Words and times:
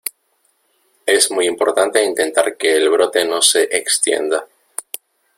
es 1.05 1.29
muy 1.29 1.45
importante 1.45 2.03
intentar 2.03 2.57
que 2.57 2.73
el 2.75 2.89
brote 2.89 3.23
no 3.23 3.39
se 3.39 3.65
extienda. 3.69 4.47